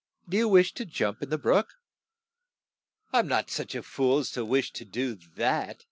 "Do 0.27 0.35
you 0.35 0.47
wish 0.47 0.73
to 0.73 0.83
jump 0.85 1.21
in 1.21 1.29
the 1.29 1.37
brook?' 1.37 1.75
"I 3.13 3.19
am 3.19 3.27
not 3.27 3.51
such 3.51 3.75
a 3.75 3.83
fool 3.83 4.17
as 4.17 4.31
to 4.31 4.43
wish 4.43 4.73
to 4.73 4.83
do 4.83 5.13
that 5.35 5.77